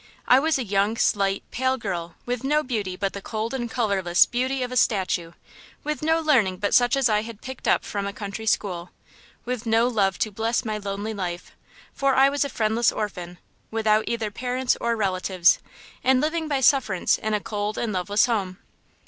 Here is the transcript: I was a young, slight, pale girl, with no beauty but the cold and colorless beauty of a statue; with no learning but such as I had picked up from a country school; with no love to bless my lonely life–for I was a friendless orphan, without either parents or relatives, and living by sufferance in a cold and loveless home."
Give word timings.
I 0.27 0.39
was 0.39 0.57
a 0.57 0.63
young, 0.63 0.97
slight, 0.97 1.43
pale 1.51 1.77
girl, 1.77 2.15
with 2.25 2.43
no 2.43 2.63
beauty 2.63 2.95
but 2.95 3.13
the 3.13 3.21
cold 3.21 3.53
and 3.53 3.69
colorless 3.69 4.25
beauty 4.25 4.63
of 4.63 4.71
a 4.71 4.75
statue; 4.75 5.33
with 5.83 6.01
no 6.01 6.19
learning 6.19 6.57
but 6.57 6.73
such 6.73 6.95
as 6.97 7.07
I 7.07 7.21
had 7.21 7.43
picked 7.43 7.67
up 7.67 7.85
from 7.85 8.07
a 8.07 8.11
country 8.11 8.47
school; 8.47 8.89
with 9.45 9.67
no 9.67 9.87
love 9.87 10.17
to 10.17 10.31
bless 10.31 10.65
my 10.65 10.79
lonely 10.79 11.13
life–for 11.13 12.15
I 12.15 12.29
was 12.29 12.43
a 12.43 12.49
friendless 12.49 12.91
orphan, 12.91 13.37
without 13.69 14.05
either 14.07 14.31
parents 14.31 14.75
or 14.81 14.95
relatives, 14.95 15.59
and 16.03 16.19
living 16.19 16.47
by 16.47 16.61
sufferance 16.61 17.19
in 17.19 17.35
a 17.35 17.39
cold 17.39 17.77
and 17.77 17.93
loveless 17.93 18.25
home." 18.25 18.57